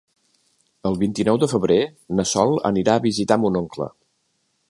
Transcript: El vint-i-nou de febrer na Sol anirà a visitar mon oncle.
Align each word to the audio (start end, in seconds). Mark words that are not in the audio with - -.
El 0.89 0.95
vint-i-nou 1.03 1.37
de 1.43 1.49
febrer 1.51 1.77
na 2.21 2.25
Sol 2.31 2.55
anirà 2.71 2.97
a 3.01 3.05
visitar 3.05 3.39
mon 3.43 3.61
oncle. 3.63 3.91